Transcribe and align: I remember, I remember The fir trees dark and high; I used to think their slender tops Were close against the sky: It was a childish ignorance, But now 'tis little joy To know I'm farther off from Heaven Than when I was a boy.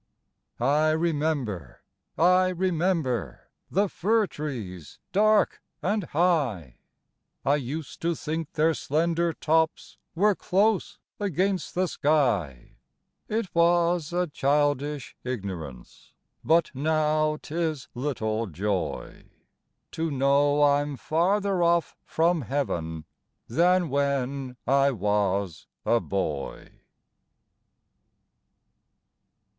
I 0.59 0.89
remember, 0.89 1.83
I 2.17 2.47
remember 2.47 3.51
The 3.69 3.87
fir 3.87 4.25
trees 4.25 4.97
dark 5.11 5.61
and 5.83 6.05
high; 6.05 6.79
I 7.45 7.57
used 7.57 8.01
to 8.01 8.15
think 8.15 8.53
their 8.53 8.73
slender 8.73 9.31
tops 9.31 9.99
Were 10.15 10.33
close 10.33 10.97
against 11.19 11.75
the 11.75 11.87
sky: 11.87 12.77
It 13.27 13.53
was 13.53 14.11
a 14.11 14.25
childish 14.25 15.15
ignorance, 15.23 16.15
But 16.43 16.71
now 16.73 17.37
'tis 17.39 17.87
little 17.93 18.47
joy 18.47 19.29
To 19.91 20.09
know 20.09 20.63
I'm 20.63 20.97
farther 20.97 21.61
off 21.61 21.95
from 22.05 22.41
Heaven 22.41 23.05
Than 23.47 23.87
when 23.87 24.57
I 24.65 24.89
was 24.89 25.67
a 25.85 25.99
boy. 25.99 26.71